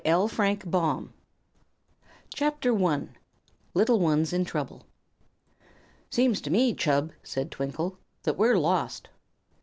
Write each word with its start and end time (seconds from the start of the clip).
LET'S 0.03 0.35
GO 0.35 0.65
HOME" 0.79 1.13
[CHAPTER 2.33 2.75
I] 2.83 3.07
Little 3.75 3.99
Ones 3.99 4.33
in 4.33 4.43
Trouble 4.45 4.87
"SEEMS 6.09 6.41
to 6.41 6.49
me, 6.49 6.73
Chub," 6.73 7.11
said 7.21 7.51
Twinkle, 7.51 7.99
"that 8.23 8.35
we're 8.35 8.57
lost." 8.57 9.09